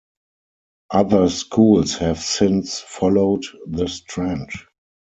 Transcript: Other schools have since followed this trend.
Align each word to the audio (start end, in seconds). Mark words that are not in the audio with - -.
Other 0.89 1.29
schools 1.29 1.93
have 1.97 2.17
since 2.17 2.79
followed 2.79 3.43
this 3.67 3.99
trend. 4.01 4.49